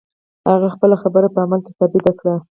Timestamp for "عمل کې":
1.45-1.71